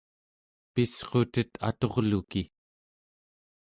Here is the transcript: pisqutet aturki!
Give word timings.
pisqutet 0.73 1.51
aturki! 1.69 2.41